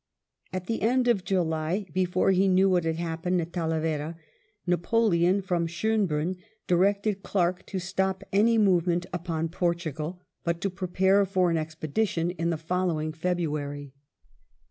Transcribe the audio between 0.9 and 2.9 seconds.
of July, before he knew what